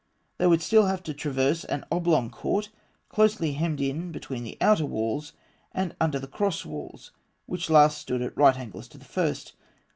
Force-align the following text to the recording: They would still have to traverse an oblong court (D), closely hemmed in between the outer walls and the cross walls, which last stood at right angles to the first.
They 0.39 0.47
would 0.47 0.63
still 0.63 0.87
have 0.87 1.03
to 1.03 1.13
traverse 1.13 1.63
an 1.63 1.85
oblong 1.91 2.31
court 2.31 2.69
(D), 2.71 2.71
closely 3.09 3.53
hemmed 3.53 3.79
in 3.81 4.11
between 4.11 4.43
the 4.43 4.57
outer 4.59 4.87
walls 4.87 5.33
and 5.73 5.95
the 5.99 6.27
cross 6.27 6.65
walls, 6.65 7.11
which 7.45 7.69
last 7.69 7.99
stood 7.99 8.23
at 8.23 8.35
right 8.35 8.55
angles 8.57 8.87
to 8.87 8.97
the 8.97 9.05
first. 9.05 9.53